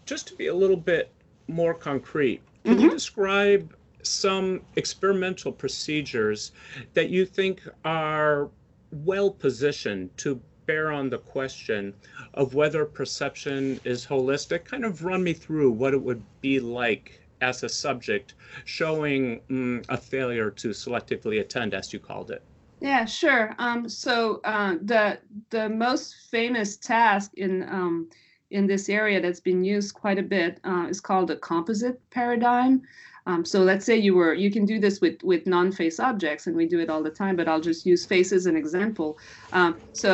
just 0.07 0.29
to 0.29 0.35
be 0.35 0.49
a 0.49 0.55
little 0.55 0.77
bit 0.77 1.11
more 1.49 1.75
concrete 1.75 2.43
can 2.65 2.75
mm-hmm. 2.75 2.85
you 2.85 2.91
describe 2.91 3.75
some 4.03 4.61
experimental 4.77 5.53
procedures 5.53 6.53
that 6.95 7.11
you 7.11 7.25
think 7.25 7.63
are 7.85 8.51
well 8.93 9.31
positioned 9.31 10.17
to 10.19 10.41
bear 10.71 10.93
on 10.93 11.11
the 11.11 11.19
question 11.19 11.93
of 12.35 12.55
whether 12.55 12.85
perception 12.85 13.81
is 13.83 14.07
holistic, 14.07 14.65
kind 14.65 14.85
of 14.85 15.05
run 15.05 15.21
me 15.21 15.33
through 15.33 15.73
what 15.73 15.93
it 15.93 16.00
would 16.00 16.23
be 16.41 16.61
like 16.61 17.21
as 17.41 17.65
a 17.65 17.69
subject, 17.69 18.35
showing 18.65 19.41
mm, 19.50 19.85
a 19.89 19.97
failure 19.97 20.49
to 20.49 20.69
selectively 20.69 21.41
attend, 21.41 21.75
as 21.75 21.93
you 21.93 21.99
called 21.99 22.31
it? 22.31 22.45
Yeah, 22.81 23.05
sure. 23.05 23.57
Um, 23.59 23.89
so 23.89 24.41
uh, 24.45 24.77
the 24.83 25.19
the 25.50 25.69
most 25.69 26.15
famous 26.31 26.77
task 26.77 27.33
in 27.35 27.65
um, 27.65 28.09
in 28.53 28.69
this 28.69 28.89
area 28.89 29.21
that's 29.21 29.41
been 29.41 29.65
used 29.65 29.93
quite 29.95 30.21
a 30.21 30.29
bit 30.37 30.61
uh, 30.62 30.87
is 30.89 31.00
called 31.00 31.27
the 31.29 31.37
composite 31.37 31.99
paradigm. 32.11 32.83
Um, 33.31 33.45
so 33.45 33.59
let's 33.71 33.87
say 33.87 33.97
you 33.97 34.15
were, 34.21 34.35
you 34.45 34.51
can 34.51 34.65
do 34.73 34.81
this 34.81 35.01
with, 35.01 35.19
with 35.23 35.47
non-face 35.47 36.01
objects 36.01 36.49
and 36.49 36.57
we 36.57 36.67
do 36.67 36.81
it 36.81 36.91
all 36.91 37.03
the 37.09 37.17
time, 37.23 37.37
but 37.37 37.47
I'll 37.49 37.61
just 37.61 37.87
use 37.87 38.05
face 38.15 38.33
as 38.39 38.47
an 38.47 38.57
example. 38.57 39.11
Um, 39.53 39.73
so, 39.93 40.13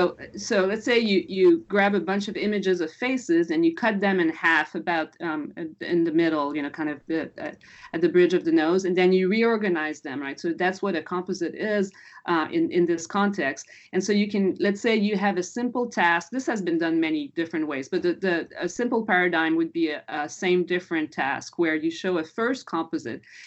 so 0.49 0.57
let's 0.71 0.85
say 0.85 0.99
you, 0.99 1.25
you 1.39 1.65
grab 1.75 1.95
a 1.95 2.07
bunch 2.11 2.29
of 2.29 2.37
images 2.37 2.79
of 2.83 2.91
faces 2.93 3.45
and 3.53 3.65
you 3.65 3.73
cut 3.75 4.01
them 4.01 4.21
in 4.21 4.29
half 4.49 4.75
about 4.75 5.09
um, 5.29 5.43
in 5.81 6.05
the 6.09 6.17
middle, 6.23 6.47
you 6.55 6.63
know, 6.63 6.73
kind 6.81 6.91
of 6.91 6.99
at, 7.09 7.57
at 7.95 8.01
the 8.03 8.13
bridge 8.17 8.35
of 8.35 8.45
the 8.45 8.53
nose, 8.53 8.85
and 8.87 8.97
then 8.99 9.11
you 9.19 9.25
reorganize 9.39 10.01
them, 10.07 10.19
right? 10.27 10.39
So 10.39 10.53
that's 10.53 10.83
what 10.83 10.95
a 11.01 11.03
composite 11.03 11.55
is 11.55 11.91
uh, 12.33 12.47
in, 12.57 12.71
in 12.71 12.85
this 12.85 13.07
context. 13.07 13.63
And 13.95 14.03
so 14.05 14.13
you 14.13 14.29
can, 14.35 14.57
let's 14.67 14.83
say 14.87 14.95
you 15.09 15.17
have 15.17 15.39
a 15.39 15.43
simple 15.59 15.87
task. 15.89 16.25
This 16.31 16.49
has 16.53 16.61
been 16.61 16.79
done 16.85 17.01
many 17.09 17.23
different 17.41 17.67
ways, 17.67 17.89
but 17.89 18.03
the, 18.03 18.15
the 18.25 18.37
a 18.61 18.69
simple 18.69 19.03
paradigm 19.07 19.57
would 19.57 19.73
be 19.73 19.87
a, 19.91 20.03
a 20.09 20.29
same 20.29 20.61
different 20.67 21.09
task 21.13 21.59
where 21.63 21.77
you 21.85 21.91
show 21.91 22.19
a 22.19 22.25
first 22.25 22.67
composite. 22.67 23.06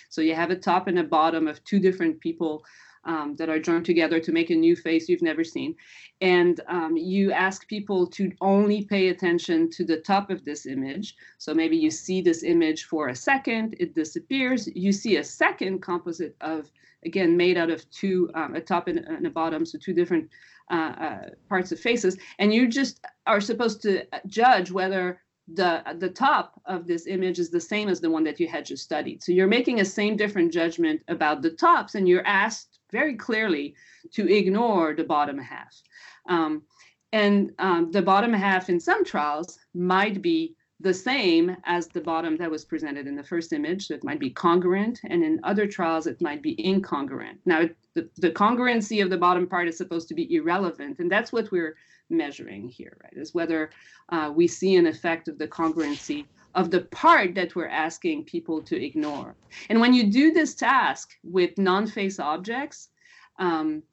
So 0.09 0.21
you 0.21 0.35
have 0.35 0.51
a 0.51 0.55
top 0.55 0.87
and 0.87 0.99
a 0.99 1.03
bottom 1.03 1.47
of 1.47 1.63
two 1.63 1.79
different 1.79 2.19
people 2.19 2.63
um, 3.05 3.35
that 3.37 3.49
are 3.49 3.59
joined 3.59 3.85
together 3.85 4.19
to 4.19 4.31
make 4.31 4.49
a 4.49 4.55
new 4.55 4.75
face 4.75 5.07
you've 5.07 5.21
never 5.21 5.43
seen. 5.43 5.75
And 6.21 6.59
um, 6.67 6.97
you 6.97 7.31
ask 7.31 7.67
people 7.67 8.07
to 8.07 8.31
only 8.41 8.83
pay 8.83 9.09
attention 9.09 9.69
to 9.71 9.85
the 9.85 9.97
top 9.97 10.29
of 10.29 10.43
this 10.43 10.65
image. 10.65 11.15
So 11.37 11.53
maybe 11.53 11.77
you 11.77 11.91
see 11.91 12.21
this 12.21 12.43
image 12.43 12.85
for 12.85 13.09
a 13.09 13.15
second, 13.15 13.75
it 13.79 13.95
disappears. 13.95 14.67
You 14.75 14.91
see 14.91 15.17
a 15.17 15.23
second 15.23 15.81
composite 15.81 16.35
of 16.41 16.69
again 17.05 17.37
made 17.37 17.57
out 17.57 17.69
of 17.69 17.89
two 17.91 18.29
um, 18.35 18.55
a 18.55 18.61
top 18.61 18.89
and, 18.89 18.99
and, 18.99 19.25
a 19.25 19.29
bottom 19.29 19.65
so 19.65 19.77
two 19.77 19.93
different 19.93 20.29
uh, 20.69 20.93
uh, 20.99 21.21
parts 21.47 21.71
of 21.71 21.79
faces 21.79 22.17
and 22.39 22.53
you 22.53 22.67
just 22.67 22.99
are 23.25 23.39
supposed 23.39 23.81
to 23.81 24.03
judge 24.27 24.69
whether 24.69 25.21
the 25.53 25.83
the 25.97 26.09
top 26.09 26.61
of 26.65 26.85
this 26.85 27.07
image 27.07 27.39
is 27.39 27.49
the 27.49 27.59
same 27.59 27.89
as 27.89 27.99
the 27.99 28.09
one 28.09 28.23
that 28.23 28.39
you 28.39 28.47
had 28.47 28.65
just 28.65 28.83
studied. 28.83 29.23
So 29.23 29.31
you're 29.31 29.47
making 29.47 29.79
a 29.79 29.85
same 29.85 30.15
different 30.15 30.53
judgment 30.53 31.01
about 31.07 31.41
the 31.41 31.51
tops 31.51 31.95
and 31.95 32.07
you're 32.07 32.25
asked 32.25 32.79
very 32.91 33.15
clearly 33.15 33.75
to 34.13 34.31
ignore 34.31 34.93
the 34.93 35.03
bottom 35.03 35.37
half. 35.37 35.75
Um, 36.27 36.63
and 37.11 37.51
um, 37.57 37.91
the 37.91 38.01
bottom 38.01 38.33
half 38.33 38.69
in 38.69 38.79
some 38.79 39.03
trials 39.03 39.57
might 39.73 40.21
be 40.21 40.55
the 40.79 40.93
same 40.93 41.57
as 41.65 41.87
the 41.87 42.01
bottom 42.01 42.37
that 42.37 42.49
was 42.49 42.63
presented 42.63 43.05
in 43.05 43.15
the 43.15 43.23
first 43.23 43.51
image. 43.51 43.87
So 43.87 43.95
it 43.95 44.03
might 44.03 44.19
be 44.19 44.29
congruent, 44.29 45.01
and 45.03 45.23
in 45.23 45.39
other 45.43 45.67
trials, 45.67 46.07
it 46.07 46.21
might 46.21 46.41
be 46.41 46.55
incongruent. 46.55 47.37
Now, 47.45 47.67
the, 47.95 48.09
the 48.17 48.31
congruency 48.31 49.03
of 49.03 49.09
the 49.09 49.17
bottom 49.17 49.45
part 49.47 49.67
is 49.67 49.77
supposed 49.77 50.07
to 50.09 50.15
be 50.15 50.33
irrelevant, 50.33 50.99
and 50.99 51.11
that's 51.11 51.33
what 51.33 51.51
we're 51.51 51.75
measuring 52.09 52.69
here, 52.69 52.97
right? 53.03 53.13
Is 53.13 53.33
whether 53.33 53.71
uh, 54.09 54.31
we 54.33 54.47
see 54.47 54.77
an 54.77 54.87
effect 54.87 55.27
of 55.27 55.37
the 55.37 55.47
congruency 55.47 56.25
of 56.55 56.71
the 56.71 56.81
part 56.81 57.35
that 57.35 57.55
we're 57.55 57.67
asking 57.67 58.23
people 58.23 58.61
to 58.63 58.83
ignore. 58.83 59.35
And 59.69 59.79
when 59.79 59.93
you 59.93 60.09
do 60.11 60.31
this 60.31 60.55
task 60.55 61.15
with 61.23 61.57
non-face 61.57 62.19
objects, 62.19 62.89
um, 63.37 63.83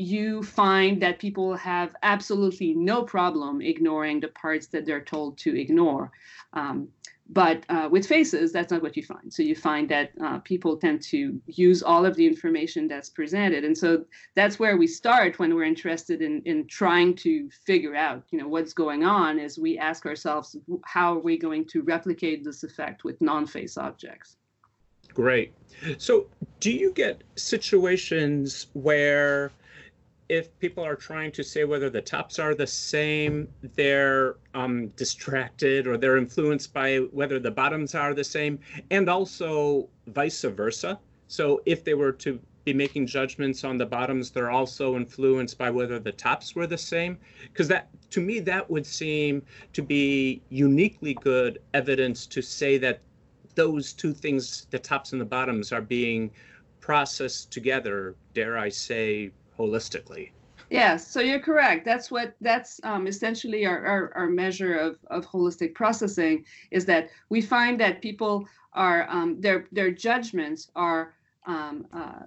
you 0.00 0.42
find 0.42 1.02
that 1.02 1.18
people 1.18 1.54
have 1.54 1.94
absolutely 2.02 2.72
no 2.74 3.02
problem 3.02 3.60
ignoring 3.60 4.18
the 4.20 4.28
parts 4.28 4.66
that 4.68 4.86
they're 4.86 5.04
told 5.04 5.36
to 5.36 5.60
ignore. 5.60 6.10
Um, 6.54 6.88
but 7.32 7.64
uh, 7.68 7.88
with 7.88 8.06
faces, 8.06 8.50
that's 8.50 8.72
not 8.72 8.82
what 8.82 8.96
you 8.96 9.04
find. 9.04 9.32
So 9.32 9.42
you 9.42 9.54
find 9.54 9.88
that 9.90 10.10
uh, 10.20 10.38
people 10.38 10.76
tend 10.76 11.02
to 11.02 11.40
use 11.46 11.80
all 11.82 12.04
of 12.04 12.16
the 12.16 12.26
information 12.26 12.88
that's 12.88 13.10
presented. 13.10 13.62
And 13.62 13.76
so 13.76 14.04
that's 14.34 14.58
where 14.58 14.76
we 14.76 14.88
start 14.88 15.38
when 15.38 15.54
we're 15.54 15.64
interested 15.64 16.22
in, 16.22 16.42
in 16.44 16.66
trying 16.66 17.14
to 17.16 17.48
figure 17.66 17.94
out, 17.94 18.24
you 18.30 18.38
know, 18.38 18.48
what's 18.48 18.72
going 18.72 19.04
on 19.04 19.38
is 19.38 19.58
we 19.58 19.78
ask 19.78 20.06
ourselves, 20.06 20.56
how 20.84 21.14
are 21.14 21.20
we 21.20 21.38
going 21.38 21.66
to 21.66 21.82
replicate 21.82 22.42
this 22.42 22.64
effect 22.64 23.04
with 23.04 23.20
non-face 23.20 23.76
objects? 23.76 24.36
Great. 25.14 25.52
So 25.98 26.26
do 26.58 26.72
you 26.72 26.92
get 26.92 27.22
situations 27.36 28.66
where 28.72 29.52
if 30.30 30.56
people 30.60 30.84
are 30.84 30.94
trying 30.94 31.32
to 31.32 31.42
say 31.42 31.64
whether 31.64 31.90
the 31.90 32.00
tops 32.00 32.38
are 32.38 32.54
the 32.54 32.66
same, 32.66 33.48
they're 33.74 34.36
um, 34.54 34.86
distracted 34.90 35.88
or 35.88 35.96
they're 35.96 36.18
influenced 36.18 36.72
by 36.72 36.98
whether 37.10 37.40
the 37.40 37.50
bottoms 37.50 37.96
are 37.96 38.14
the 38.14 38.22
same, 38.22 38.56
and 38.92 39.10
also 39.10 39.88
vice 40.06 40.42
versa. 40.42 41.00
So 41.26 41.60
if 41.66 41.82
they 41.82 41.94
were 41.94 42.12
to 42.12 42.38
be 42.64 42.72
making 42.72 43.08
judgments 43.08 43.64
on 43.64 43.76
the 43.76 43.86
bottoms, 43.86 44.30
they're 44.30 44.52
also 44.52 44.94
influenced 44.94 45.58
by 45.58 45.68
whether 45.68 45.98
the 45.98 46.12
tops 46.12 46.54
were 46.54 46.68
the 46.68 46.78
same. 46.78 47.18
Because 47.42 47.66
that, 47.66 47.88
to 48.10 48.20
me, 48.20 48.38
that 48.38 48.70
would 48.70 48.86
seem 48.86 49.42
to 49.72 49.82
be 49.82 50.42
uniquely 50.48 51.14
good 51.14 51.60
evidence 51.74 52.24
to 52.26 52.40
say 52.40 52.78
that 52.78 53.00
those 53.56 53.92
two 53.92 54.12
things, 54.12 54.68
the 54.70 54.78
tops 54.78 55.10
and 55.10 55.20
the 55.20 55.24
bottoms, 55.24 55.72
are 55.72 55.82
being 55.82 56.30
processed 56.80 57.50
together, 57.50 58.14
dare 58.32 58.56
I 58.56 58.68
say, 58.68 59.32
holistically. 59.60 60.30
Yes, 60.70 61.10
so 61.10 61.20
you're 61.20 61.40
correct. 61.40 61.84
That's 61.84 62.10
what 62.10 62.34
that's 62.40 62.80
um, 62.84 63.06
essentially 63.08 63.66
our, 63.66 63.84
our, 63.84 64.12
our, 64.14 64.28
measure 64.28 64.74
of, 64.76 64.98
of 65.08 65.26
holistic 65.26 65.74
processing 65.74 66.44
is 66.70 66.84
that 66.86 67.10
we 67.28 67.40
find 67.40 67.80
that 67.80 68.00
people 68.00 68.46
are 68.72 69.08
um, 69.10 69.40
their 69.40 69.66
their 69.72 69.90
judgments 69.90 70.70
are 70.76 71.14
um, 71.46 71.86
uh, 71.92 72.22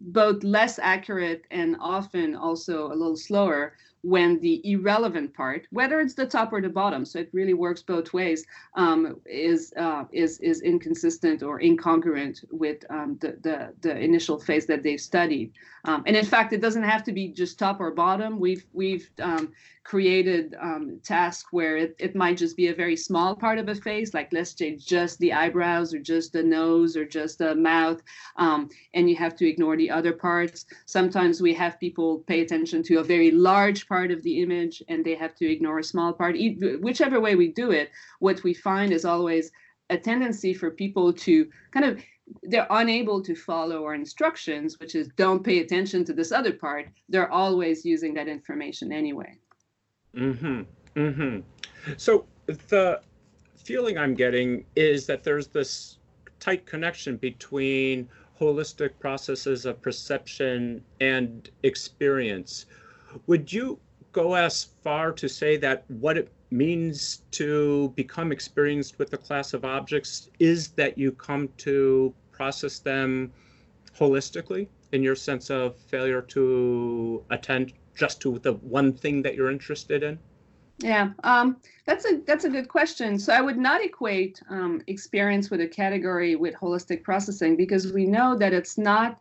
both 0.00 0.42
less 0.42 0.80
accurate 0.80 1.44
and 1.52 1.76
often 1.80 2.34
also 2.34 2.88
a 2.88 2.96
little 3.00 3.16
slower 3.16 3.74
when 4.02 4.40
the 4.40 4.60
irrelevant 4.64 5.32
part, 5.32 5.66
whether 5.70 6.00
it's 6.00 6.14
the 6.14 6.26
top 6.26 6.52
or 6.52 6.60
the 6.60 6.68
bottom, 6.68 7.04
so 7.04 7.20
it 7.20 7.30
really 7.32 7.54
works 7.54 7.82
both 7.82 8.12
ways, 8.12 8.44
um, 8.74 9.20
is 9.26 9.72
uh, 9.76 10.04
is 10.12 10.38
is 10.40 10.60
inconsistent 10.60 11.42
or 11.42 11.60
incongruent 11.60 12.44
with 12.50 12.84
um, 12.90 13.16
the, 13.20 13.38
the 13.42 13.72
the 13.80 13.96
initial 13.96 14.38
phase 14.38 14.66
that 14.66 14.82
they've 14.82 15.00
studied. 15.00 15.52
Um, 15.84 16.02
and 16.06 16.16
in 16.16 16.24
fact, 16.24 16.52
it 16.52 16.60
doesn't 16.60 16.84
have 16.84 17.02
to 17.04 17.12
be 17.12 17.28
just 17.28 17.58
top 17.58 17.80
or 17.80 17.90
bottom. 17.90 18.38
We've 18.38 18.64
we've 18.72 19.08
um, 19.20 19.52
created 19.84 20.54
um, 20.60 21.00
tasks 21.02 21.52
where 21.52 21.76
it, 21.76 21.96
it 21.98 22.14
might 22.14 22.36
just 22.36 22.56
be 22.56 22.68
a 22.68 22.74
very 22.74 22.96
small 22.96 23.34
part 23.34 23.58
of 23.58 23.68
a 23.68 23.74
face, 23.74 24.14
like 24.14 24.32
let's 24.32 24.56
say 24.56 24.76
just 24.76 25.18
the 25.18 25.32
eyebrows 25.32 25.92
or 25.92 25.98
just 25.98 26.32
the 26.32 26.42
nose 26.42 26.96
or 26.96 27.04
just 27.04 27.38
the 27.38 27.54
mouth, 27.54 28.00
um, 28.36 28.68
and 28.94 29.10
you 29.10 29.16
have 29.16 29.34
to 29.36 29.48
ignore 29.48 29.76
the 29.76 29.90
other 29.90 30.12
parts. 30.12 30.66
Sometimes 30.86 31.40
we 31.40 31.52
have 31.54 31.80
people 31.80 32.18
pay 32.26 32.40
attention 32.40 32.82
to 32.84 32.98
a 32.98 33.04
very 33.04 33.30
large 33.30 33.86
part 33.94 34.10
of 34.10 34.22
the 34.22 34.40
image 34.44 34.82
and 34.88 35.04
they 35.04 35.16
have 35.24 35.34
to 35.34 35.46
ignore 35.54 35.78
a 35.78 35.84
small 35.92 36.12
part. 36.14 36.34
Whichever 36.88 37.20
way 37.20 37.34
we 37.34 37.48
do 37.62 37.72
it, 37.80 37.90
what 38.20 38.42
we 38.42 38.54
find 38.54 38.90
is 38.90 39.04
always 39.04 39.44
a 39.90 39.98
tendency 39.98 40.54
for 40.54 40.70
people 40.70 41.12
to 41.26 41.34
kind 41.74 41.86
of 41.88 42.02
they're 42.44 42.72
unable 42.82 43.20
to 43.28 43.34
follow 43.34 43.84
our 43.84 43.94
instructions, 43.94 44.80
which 44.80 44.94
is 44.94 45.08
don't 45.24 45.44
pay 45.44 45.58
attention 45.58 46.04
to 46.06 46.14
this 46.14 46.32
other 46.32 46.54
part. 46.54 46.84
They're 47.10 47.30
always 47.30 47.84
using 47.84 48.14
that 48.14 48.28
information 48.28 48.92
anyway. 48.92 49.32
Mm-hmm. 50.16 50.62
Mm-hmm. 50.96 51.40
So 51.98 52.24
the 52.46 53.02
feeling 53.56 53.98
I'm 53.98 54.14
getting 54.14 54.64
is 54.74 55.06
that 55.06 55.22
there's 55.22 55.48
this 55.48 55.98
tight 56.40 56.64
connection 56.64 57.18
between 57.18 58.08
holistic 58.40 58.92
processes 58.98 59.66
of 59.66 59.82
perception 59.82 60.82
and 61.00 61.50
experience. 61.62 62.66
Would 63.26 63.52
you 63.52 63.78
go 64.12 64.34
as 64.34 64.64
far 64.82 65.12
to 65.12 65.28
say 65.28 65.56
that 65.58 65.84
what 65.88 66.16
it 66.18 66.30
means 66.50 67.22
to 67.32 67.92
become 67.96 68.30
experienced 68.30 68.98
with 68.98 69.12
a 69.12 69.16
class 69.16 69.54
of 69.54 69.64
objects 69.64 70.28
is 70.38 70.68
that 70.68 70.98
you 70.98 71.12
come 71.12 71.48
to 71.56 72.12
process 72.30 72.78
them 72.78 73.32
holistically 73.98 74.68
in 74.92 75.02
your 75.02 75.16
sense 75.16 75.50
of 75.50 75.76
failure 75.76 76.20
to 76.20 77.24
attend 77.30 77.72
just 77.94 78.20
to 78.20 78.38
the 78.40 78.52
one 78.54 78.92
thing 78.92 79.22
that 79.22 79.34
you're 79.34 79.50
interested 79.50 80.02
in? 80.02 80.18
Yeah, 80.78 81.10
um, 81.22 81.58
that's 81.86 82.04
a 82.04 82.20
that's 82.26 82.44
a 82.44 82.48
good 82.48 82.68
question. 82.68 83.18
So 83.18 83.32
I 83.32 83.40
would 83.40 83.58
not 83.58 83.84
equate 83.84 84.42
um, 84.50 84.82
experience 84.88 85.50
with 85.50 85.60
a 85.60 85.68
category 85.68 86.34
with 86.34 86.54
holistic 86.54 87.02
processing 87.02 87.56
because 87.56 87.92
we 87.92 88.04
know 88.04 88.36
that 88.36 88.52
it's 88.52 88.76
not 88.76 89.20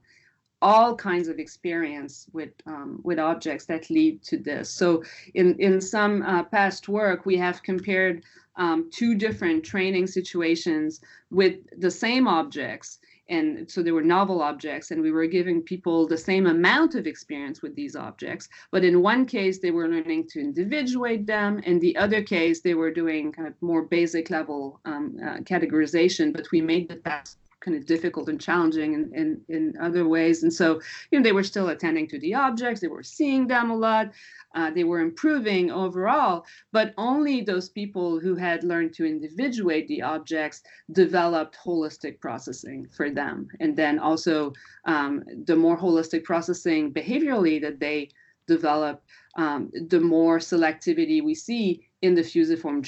all 0.61 0.95
kinds 0.95 1.27
of 1.27 1.39
experience 1.39 2.27
with 2.33 2.51
um, 2.65 2.99
with 3.03 3.19
objects 3.19 3.65
that 3.65 3.89
lead 3.89 4.21
to 4.23 4.37
this. 4.37 4.69
So 4.69 5.03
in 5.33 5.55
in 5.59 5.81
some 5.81 6.21
uh, 6.21 6.43
past 6.43 6.87
work, 6.87 7.25
we 7.25 7.37
have 7.37 7.63
compared 7.63 8.23
um, 8.55 8.89
two 8.91 9.15
different 9.15 9.63
training 9.63 10.07
situations 10.07 11.01
with 11.29 11.55
the 11.79 11.91
same 11.91 12.27
objects. 12.27 12.99
And 13.29 13.71
so 13.71 13.81
they 13.81 13.93
were 13.93 14.03
novel 14.03 14.41
objects 14.41 14.91
and 14.91 15.01
we 15.01 15.11
were 15.11 15.25
giving 15.25 15.61
people 15.61 16.05
the 16.05 16.17
same 16.17 16.47
amount 16.47 16.95
of 16.95 17.07
experience 17.07 17.61
with 17.61 17.73
these 17.75 17.95
objects. 17.95 18.49
But 18.71 18.83
in 18.83 19.01
one 19.01 19.25
case 19.25 19.59
they 19.59 19.71
were 19.71 19.87
learning 19.87 20.27
to 20.31 20.41
individuate 20.41 21.25
them. 21.25 21.59
In 21.59 21.79
the 21.79 21.95
other 21.95 22.21
case 22.21 22.59
they 22.59 22.73
were 22.73 22.91
doing 22.91 23.31
kind 23.31 23.47
of 23.47 23.53
more 23.61 23.83
basic 23.83 24.29
level 24.29 24.81
um, 24.83 25.17
uh, 25.23 25.37
categorization 25.51 26.33
but 26.33 26.51
we 26.51 26.59
made 26.59 26.89
the 26.89 26.97
task 26.97 27.37
kind 27.61 27.77
of 27.77 27.85
difficult 27.85 28.27
and 28.27 28.41
challenging 28.41 28.93
in, 28.93 29.13
in, 29.13 29.41
in 29.49 29.73
other 29.79 30.07
ways 30.07 30.43
and 30.43 30.53
so 30.53 30.81
you 31.11 31.19
know 31.19 31.23
they 31.23 31.31
were 31.31 31.43
still 31.43 31.69
attending 31.69 32.07
to 32.07 32.19
the 32.19 32.33
objects 32.33 32.81
they 32.81 32.87
were 32.87 33.03
seeing 33.03 33.47
them 33.47 33.71
a 33.71 33.75
lot 33.75 34.11
uh, 34.53 34.69
they 34.69 34.83
were 34.83 34.99
improving 34.99 35.71
overall, 35.71 36.45
but 36.71 36.93
only 36.97 37.41
those 37.41 37.69
people 37.69 38.19
who 38.19 38.35
had 38.35 38.63
learned 38.63 38.93
to 38.93 39.05
individuate 39.05 39.87
the 39.87 40.01
objects 40.01 40.63
developed 40.91 41.57
holistic 41.63 42.19
processing 42.19 42.87
for 42.91 43.09
them. 43.09 43.47
And 43.59 43.75
then 43.75 43.99
also 43.99 44.53
um, 44.85 45.23
the 45.45 45.55
more 45.55 45.77
holistic 45.77 46.23
processing 46.23 46.91
behaviorally 46.91 47.61
that 47.61 47.79
they 47.79 48.09
develop, 48.57 48.97
um, 49.43 49.71
the 49.93 49.99
more 49.99 50.37
selectivity 50.39 51.23
we 51.23 51.35
see 51.35 51.67
in 52.01 52.15
the 52.15 52.23
fusiform 52.23 52.81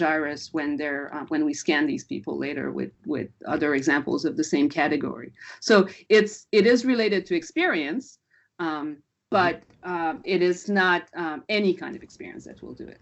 gyrus 0.00 0.42
when 0.56 0.76
they're 0.80 1.06
uh, 1.16 1.24
when 1.32 1.44
we 1.44 1.54
scan 1.54 1.86
these 1.86 2.04
people 2.12 2.34
later 2.46 2.66
with 2.78 2.92
with 3.14 3.30
other 3.54 3.70
examples 3.74 4.24
of 4.24 4.36
the 4.36 4.48
same 4.54 4.68
category. 4.68 5.30
So 5.60 5.76
it's 6.08 6.34
it 6.52 6.64
is 6.66 6.84
related 6.84 7.26
to 7.26 7.34
experience. 7.34 8.18
Um, 8.58 8.86
but 9.30 9.62
um, 9.84 10.20
it 10.24 10.42
is 10.42 10.68
not 10.68 11.02
um, 11.14 11.44
any 11.48 11.72
kind 11.72 11.94
of 11.96 12.02
experience 12.02 12.44
that 12.46 12.60
will 12.62 12.74
do 12.74 12.88
it. 12.96 13.00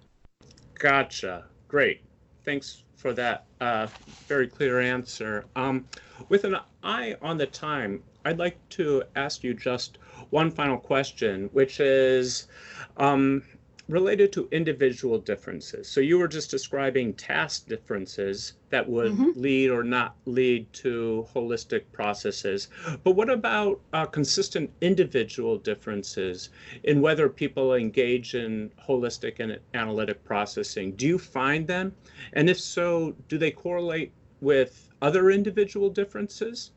Gotcha. 0.78 1.46
Great. 1.68 2.02
Thanks 2.45 2.83
for 2.97 3.12
that 3.14 3.47
uh, 3.61 3.87
very 4.26 4.49
clear 4.49 4.80
answer. 4.80 5.45
Um, 5.54 5.87
with 6.28 6.45
an 6.45 6.57
eye 6.83 7.16
on 7.23 7.38
the 7.38 7.47
time, 7.47 8.02
I'd 8.25 8.38
like 8.38 8.57
to 8.71 9.04
ask 9.16 9.45
you 9.45 9.54
just 9.54 9.99
one 10.30 10.50
final 10.50 10.76
question, 10.76 11.49
which 11.52 11.80
is 11.80 12.49
um, 12.97 13.42
related 13.88 14.33
to 14.33 14.49
individual 14.52 15.18
differences. 15.18 15.88
So 15.88 16.00
you 16.00 16.18
were 16.18 16.28
just 16.28 16.50
describing 16.50 17.14
task 17.14 17.66
differences 17.66 18.52
that 18.68 18.87
would 18.87 19.12
mm-hmm. 19.12 19.40
lead 19.40 19.71
or 19.71 19.83
not 19.83 20.14
lead 20.26 20.71
to 20.75 21.26
holistic 21.35 21.85
processes. 21.92 22.68
But 23.02 23.12
what 23.12 23.30
about 23.30 23.80
uh, 23.95 24.04
consistent 24.04 24.71
individual 24.83 25.57
differences 25.57 26.50
in 26.85 27.00
whether 27.00 27.28
people 27.30 27.75
engage 27.75 28.35
in 28.35 28.71
holistic 28.87 29.40
and 29.40 29.59
analytic 29.73 30.23
processing? 30.23 30.92
Do 30.92 31.07
you 31.07 31.18
find 31.18 31.66
them? 31.66 31.95
And 32.35 32.50
if 32.50 32.61
so, 32.61 33.14
do 33.28 33.38
they 33.38 33.50
correlate 33.50 34.12
with 34.40 34.88
other 35.00 35.30
individual 35.30 35.88
differences? 35.88 36.73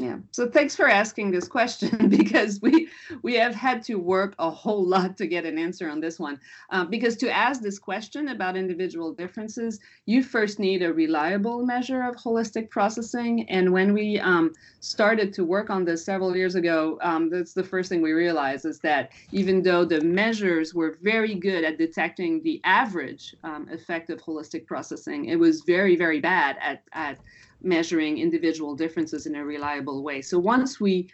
Yeah. 0.00 0.18
So 0.30 0.48
thanks 0.48 0.76
for 0.76 0.88
asking 0.88 1.32
this 1.32 1.48
question 1.48 2.08
because 2.18 2.60
we 2.62 2.88
we 3.22 3.34
have 3.34 3.54
had 3.54 3.82
to 3.84 3.96
work 3.96 4.34
a 4.38 4.48
whole 4.48 4.86
lot 4.86 5.16
to 5.16 5.26
get 5.26 5.44
an 5.44 5.58
answer 5.58 5.90
on 5.90 6.00
this 6.00 6.20
one. 6.20 6.38
Um, 6.70 6.88
because 6.88 7.16
to 7.16 7.30
ask 7.30 7.60
this 7.60 7.80
question 7.80 8.28
about 8.28 8.56
individual 8.56 9.12
differences, 9.12 9.80
you 10.06 10.22
first 10.22 10.60
need 10.60 10.82
a 10.82 10.92
reliable 10.92 11.66
measure 11.66 12.02
of 12.02 12.14
holistic 12.14 12.70
processing. 12.70 13.48
And 13.50 13.72
when 13.72 13.92
we 13.92 14.20
um, 14.20 14.52
started 14.78 15.32
to 15.34 15.44
work 15.44 15.68
on 15.68 15.84
this 15.84 16.04
several 16.04 16.36
years 16.36 16.54
ago, 16.54 16.98
um, 17.02 17.28
that's 17.28 17.52
the 17.52 17.64
first 17.64 17.88
thing 17.88 18.00
we 18.00 18.12
realized 18.12 18.66
is 18.66 18.78
that 18.80 19.10
even 19.32 19.62
though 19.62 19.84
the 19.84 20.00
measures 20.00 20.74
were 20.74 20.98
very 21.02 21.34
good 21.34 21.64
at 21.64 21.76
detecting 21.76 22.40
the 22.44 22.60
average 22.62 23.34
um, 23.42 23.68
effect 23.72 24.10
of 24.10 24.20
holistic 24.22 24.64
processing, 24.64 25.24
it 25.24 25.36
was 25.36 25.62
very 25.62 25.96
very 25.96 26.20
bad 26.20 26.56
at 26.60 26.84
at 26.92 27.18
measuring 27.62 28.18
individual 28.18 28.74
differences 28.74 29.26
in 29.26 29.34
a 29.36 29.44
reliable 29.44 30.02
way. 30.02 30.22
So 30.22 30.38
once 30.38 30.80
we 30.80 31.10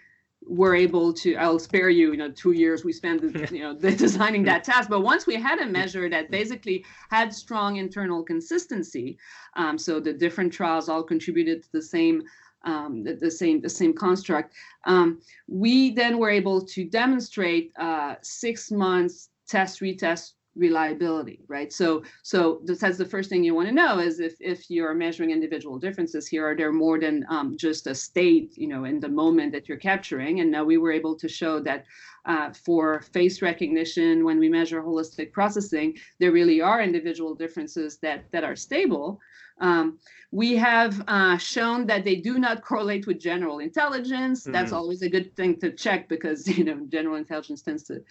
were 0.47 0.75
able 0.75 1.13
to, 1.13 1.37
I'll 1.37 1.59
spare 1.59 1.89
you, 1.89 2.11
you 2.13 2.17
know, 2.19 2.31
two 2.31 2.53
years 2.53 2.85
we 2.85 2.93
spent, 2.93 3.23
you 3.53 3.61
know, 3.61 3.75
designing 3.75 4.45
that 4.45 4.65
task. 4.65 4.91
But 4.91 5.01
once 5.01 5.27
we 5.27 5.37
had 5.37 5.59
a 5.61 5.67
measure 5.67 6.09
that 6.11 6.31
basically 6.31 6.85
had 7.11 7.33
strong 7.33 7.77
internal 7.77 8.23
consistency, 8.23 9.19
um, 9.57 9.79
so 9.79 10.01
the 10.01 10.13
different 10.13 10.53
trials 10.53 10.89
all 10.89 11.03
contributed 11.03 11.63
to 11.63 11.73
the 11.73 11.83
same 11.83 12.23
um, 12.67 13.05
the, 13.05 13.15
the, 13.15 13.31
same 13.31 13.61
the 13.61 13.69
same 13.69 13.93
construct. 13.93 14.55
Um, 14.87 15.21
we 15.47 15.91
then 15.91 16.19
were 16.19 16.31
able 16.31 16.65
to 16.65 16.85
demonstrate 16.85 17.73
uh, 17.79 18.15
six 18.23 18.71
months 18.71 19.29
test 19.47 19.81
retest 19.81 20.33
reliability 20.57 21.41
right? 21.49 21.73
So 21.73 22.03
so 22.23 22.61
that's 22.65 22.99
the 22.99 23.05
first 23.05 23.29
thing 23.29 23.45
you 23.45 23.55
want 23.55 23.69
to 23.69 23.75
know 23.75 23.99
is 23.99 24.21
if 24.21 24.35
if 24.41 24.71
you're 24.71 24.95
measuring 24.95 25.31
individual 25.31 25.79
differences 25.79 26.27
here 26.27 26.47
are 26.49 26.57
there 26.57 26.73
more 26.73 26.99
than 26.99 27.25
um, 27.29 27.57
just 27.57 27.87
a 27.87 27.95
state 27.95 28.57
you 28.57 28.69
know 28.69 28.85
in 28.85 29.01
the 29.01 29.09
moment 29.09 29.53
that 29.53 29.69
you're 29.69 29.79
capturing? 29.79 30.41
And 30.41 30.51
now 30.51 30.65
we 30.65 30.79
were 30.79 30.93
able 30.93 31.17
to 31.17 31.29
show 31.29 31.61
that 31.61 31.85
uh, 32.27 32.53
for 32.65 33.03
face 33.13 33.43
recognition 33.43 34.25
when 34.25 34.39
we 34.39 34.49
measure 34.49 34.83
holistic 34.83 35.33
processing 35.33 35.97
there 36.19 36.33
really 36.33 36.61
are 36.61 36.83
individual 36.83 37.35
differences 37.35 37.99
that 37.99 38.25
that 38.33 38.45
are 38.45 38.57
stable 38.57 39.21
um, 39.61 39.99
we 40.31 40.57
have 40.57 41.01
uh, 41.07 41.39
shown 41.39 41.87
that 41.87 42.03
they 42.03 42.17
do 42.17 42.39
not 42.39 42.65
correlate 42.65 43.07
with 43.07 43.21
general 43.21 43.61
intelligence. 43.61 44.43
Mm-hmm. 44.43 44.53
That's 44.53 44.73
always 44.73 45.03
a 45.03 45.09
good 45.09 45.35
thing 45.37 45.61
to 45.61 45.71
check 45.71 46.09
because 46.09 46.47
you 46.59 46.65
know 46.65 46.85
general 46.89 47.17
intelligence 47.17 47.63
tends 47.63 47.85
to 47.85 48.03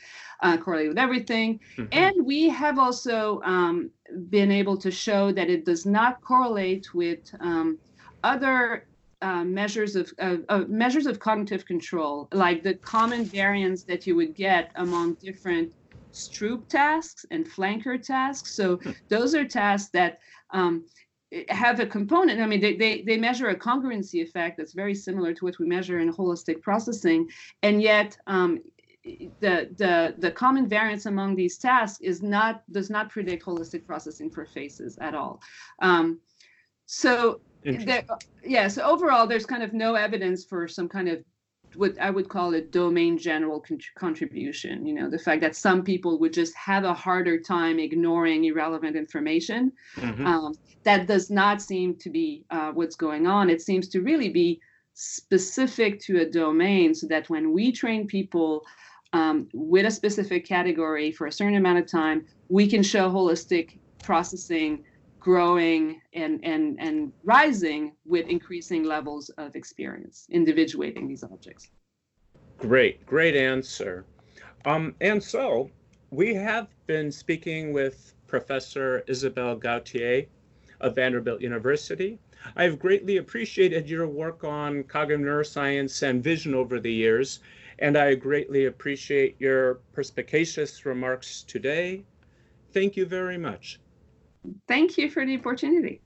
uh, 0.42 0.58
correlate 0.58 0.90
with 0.90 0.98
everything. 0.98 1.60
Mm-hmm. 1.78 1.86
And 1.92 2.26
we 2.26 2.48
have 2.50 2.80
also 2.80 3.42
um, 3.42 3.92
been 4.30 4.52
able 4.52 4.78
to 4.78 4.90
show 4.90 5.32
that 5.34 5.50
it 5.50 5.66
does 5.66 5.86
not 5.86 6.22
correlate 6.22 6.94
with 6.94 7.20
um, 7.42 7.78
other 8.24 8.88
uh, 9.22 9.44
measures 9.44 9.96
of, 9.96 10.12
of, 10.20 10.70
measures 10.70 11.06
of 11.06 11.20
cognitive 11.20 11.66
control, 11.66 12.28
like 12.34 12.64
the 12.64 12.74
common 12.76 13.24
variance 13.26 13.84
that 13.84 14.06
you 14.06 14.16
would 14.16 14.36
get 14.36 14.72
among 14.76 15.16
different 15.16 15.74
Stroop 16.14 16.68
tasks 16.68 17.26
and 17.32 17.46
flanker 17.46 18.02
tasks. 18.02 18.54
So 18.54 18.78
hmm. 18.78 18.92
those 19.10 19.34
are 19.34 19.46
tasks 19.46 19.90
that 19.94 20.20
um, 20.52 20.86
have 21.50 21.80
a 21.80 21.86
component. 21.86 22.39
I 22.39 22.46
mean, 22.46 22.62
they, 22.62 22.76
they, 22.76 23.02
they 23.02 23.17
measure 23.17 23.50
a 23.50 23.56
congruency 23.56 24.22
effect 24.22 24.58
that's 24.58 24.74
very 24.74 24.96
similar 24.96 25.34
to 25.34 25.46
what 25.46 25.60
we 25.60 25.65
measure 25.65 26.00
in 26.00 26.13
holistic 26.13 26.62
processing. 26.62 27.30
And 27.62 27.82
yet, 27.82 28.17
um, 28.28 28.62
the, 29.04 29.69
the, 29.78 30.15
the 30.17 30.32
common 30.32 30.67
variance 30.67 31.06
among 31.08 31.36
these 31.36 31.58
tasks 31.58 32.00
is 32.02 32.22
not 32.22 32.63
does 32.72 32.89
not 32.89 33.10
predict 33.10 33.46
holistic 33.46 33.86
processing 33.86 34.30
for 34.30 34.46
faces 34.46 34.98
at 35.00 35.13
all. 35.13 35.41
Um, 35.82 36.19
so, 36.86 37.41
there, 37.63 38.06
yeah, 38.43 38.67
so 38.67 38.84
overall, 38.84 39.26
there's 39.28 39.46
kind 39.46 39.63
of 39.63 39.74
no 39.74 39.96
evidence 39.96 40.46
for 40.46 40.67
some 40.67 40.88
kind 40.88 41.08
of 41.10 41.24
what 41.76 42.00
I 42.00 42.10
would 42.10 42.30
call 42.30 42.54
a 42.54 42.62
domain 42.62 43.18
general 43.18 43.60
con- 43.60 43.80
contribution. 43.96 44.86
You 44.86 44.94
know, 44.94 45.10
the 45.10 45.20
fact 45.20 45.42
that 45.42 45.56
some 45.56 45.84
people 45.84 46.20
would 46.20 46.34
just 46.34 46.56
have 46.56 46.84
a 46.84 46.94
harder 46.94 47.40
time 47.40 47.80
ignoring 47.80 48.46
irrelevant 48.46 48.96
information. 48.96 49.72
Mm-hmm. 49.98 50.26
Um, 50.26 50.54
that 50.84 51.08
does 51.08 51.30
not 51.30 51.62
seem 51.62 51.96
to 51.96 52.10
be 52.10 52.46
uh, 52.52 52.72
what's 52.72 52.96
going 52.96 53.28
on. 53.28 53.50
It 53.50 53.62
seems 53.62 53.88
to 53.90 54.02
really 54.02 54.30
be 54.30 54.60
specific 54.94 56.00
to 56.02 56.22
a 56.22 56.30
domain 56.30 56.94
so 56.94 57.08
that 57.08 57.30
when 57.30 57.52
we 57.52 57.72
train 57.72 58.06
people 58.06 58.64
um, 59.14 59.48
with 59.54 59.86
a 59.86 59.92
specific 59.92 60.46
category 60.46 61.12
for 61.12 61.28
a 61.28 61.32
certain 61.32 61.56
amount 61.56 61.80
of 61.80 61.88
time, 61.88 62.26
we 62.50 62.68
can 62.68 62.84
show 62.84 63.10
holistic 63.10 63.78
processing 64.04 64.84
growing 65.24 66.02
and, 66.14 66.44
and, 66.44 66.78
and 66.82 67.14
rising 67.24 67.96
with 68.06 68.28
increasing 68.28 68.84
levels 68.84 69.30
of 69.38 69.56
experience, 69.56 70.28
individuating 70.30 71.08
these 71.08 71.24
objects. 71.24 71.70
Great, 72.58 73.06
great 73.06 73.36
answer. 73.36 74.06
Um, 74.66 74.96
and 75.00 75.24
so 75.24 75.70
we 76.12 76.34
have 76.34 76.68
been 76.88 77.10
speaking 77.10 77.72
with 77.72 78.14
Professor 78.28 79.04
Isabelle 79.08 79.56
Gauthier 79.56 80.26
of 80.82 80.96
Vanderbilt 80.96 81.40
University. 81.40 82.20
I've 82.58 82.78
greatly 82.78 83.16
appreciated 83.18 83.90
your 83.90 84.08
work 84.08 84.44
on 84.44 84.84
cognitive 84.84 85.26
neuroscience 85.26 86.04
and 86.04 86.22
vision 86.22 86.54
over 86.54 86.82
the 86.82 86.92
years, 86.92 87.40
and 87.80 87.98
I 87.98 88.16
greatly 88.16 88.66
appreciate 88.66 89.38
your 89.40 89.76
perspicacious 89.94 90.86
remarks 90.86 91.44
today. 91.44 92.04
Thank 92.74 92.98
you 92.98 93.06
very 93.06 93.38
much. 93.38 93.80
Thank 94.68 94.98
you 94.98 95.10
for 95.10 95.26
the 95.26 95.38
opportunity. 95.38 96.03